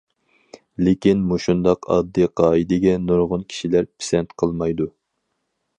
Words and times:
لېكىن 0.87 1.21
مۇشۇنداق 1.31 1.85
ئاددىي 1.95 2.29
قائىدىگە 2.41 2.97
نۇرغۇن 3.11 3.45
كىشىلەر 3.53 3.91
پىسەنت 3.93 4.37
قىلمايدۇ. 4.43 4.91